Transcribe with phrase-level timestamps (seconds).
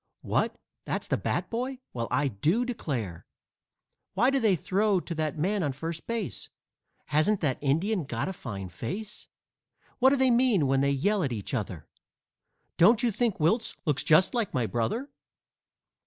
[0.23, 1.77] What that's the bat boy?
[1.93, 3.27] Well, I do declare!"
[4.15, 6.49] "Why do they throw to that man on first base?"
[7.09, 9.27] "Hasn't that Indian got a fine face?"
[9.99, 11.87] "What do they mean when they yell at each other?"
[12.77, 15.11] "Don't you think Wiltse looks just like my brother?"